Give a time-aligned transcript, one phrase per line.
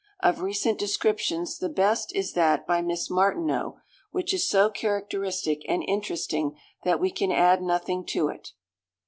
[0.21, 3.77] Of recent descriptions the best is that by Miss Martineau,
[4.09, 8.53] which is so characteristic and interesting, that we can add nothing to it.